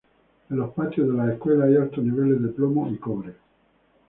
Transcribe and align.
En 0.49 0.57
los 0.57 0.71
patios 0.71 1.07
de 1.09 1.13
las 1.13 1.29
escuelas 1.29 1.67
hay 1.67 1.75
altos 1.77 2.03
niveles 2.03 2.41
de 2.41 2.47
plomo 2.47 2.89
y 2.89 2.95
cobre. 2.97 3.35